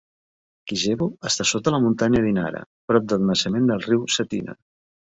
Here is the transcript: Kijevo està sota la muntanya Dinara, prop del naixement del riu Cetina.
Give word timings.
Kijevo 0.71 1.07
està 1.31 1.47
sota 1.51 1.75
la 1.77 1.81
muntanya 1.85 2.23
Dinara, 2.31 2.65
prop 2.93 3.09
del 3.15 3.31
naixement 3.31 3.73
del 3.75 3.89
riu 3.89 4.07
Cetina. 4.19 4.61